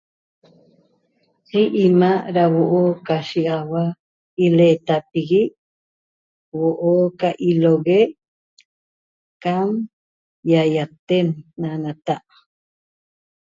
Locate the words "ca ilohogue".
7.19-7.99